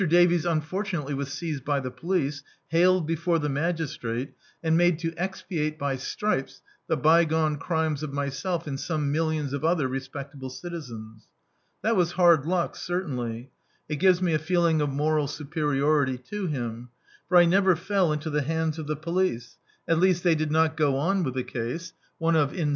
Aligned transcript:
Davies 0.07 0.47
un 0.47 0.61
fortunately 0.61 1.13
was 1.13 1.31
seized 1.31 1.63
by 1.63 1.79
the 1.79 1.91
police; 1.91 2.41
haled 2.69 3.05
before 3.05 3.37
the 3.37 3.49
magistrate; 3.49 4.33
and 4.63 4.75
made 4.75 4.97
to 4.97 5.13
expiate 5.15 5.77
by 5.77 5.95
stripes 5.95 6.63
the 6.87 6.97
bygone 6.97 7.57
crimes 7.57 8.01
of 8.01 8.11
myself 8.11 8.65
and 8.65 8.79
some 8.79 9.11
millions 9.11 9.53
of 9.53 9.63
other 9.63 9.87
respectable 9.87 10.49
citizens. 10.49 11.27
That 11.83 11.95
was 11.95 12.13
hard 12.13 12.47
luck, 12.47 12.75
certainly. 12.75 13.51
It 13.87 13.97
gives 13.97 14.23
me 14.23 14.33
a 14.33 14.39
feeling 14.39 14.81
of 14.81 14.89
moral 14.89 15.27
superiority 15.27 16.17
to 16.31 16.47
him; 16.47 16.89
for 17.29 17.37
I 17.37 17.45
never 17.45 17.75
fell 17.75 18.11
into 18.11 18.31
the 18.31 18.41
hands 18.41 18.79
of 18.79 18.87
the 18.87 18.95
police— 18.95 19.59
at 19.87 19.99
least 19.99 20.23
they 20.23 20.33
did 20.33 20.51
not 20.51 20.75
go 20.75 20.95
on 20.97 21.21
with 21.21 21.35
the 21.35 21.43
case 21.43 21.93
(one 22.17 22.35
of 22.35 22.53
in 22.53 22.57
[ziii] 22.69 22.69
D,i. 22.69 22.69